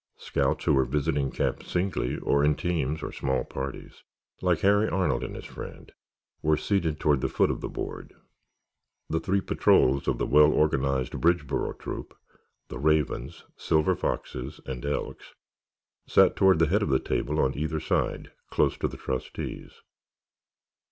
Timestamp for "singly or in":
1.61-2.55